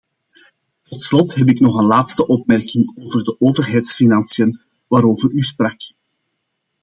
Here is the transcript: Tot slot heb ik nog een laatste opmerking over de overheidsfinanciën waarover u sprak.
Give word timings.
Tot 0.83 1.03
slot 1.03 1.33
heb 1.35 1.47
ik 1.47 1.59
nog 1.59 1.77
een 1.77 1.85
laatste 1.85 2.25
opmerking 2.27 2.97
over 3.03 3.23
de 3.23 3.35
overheidsfinanciën 3.39 4.61
waarover 4.87 5.31
u 5.31 5.41
sprak. 5.41 5.77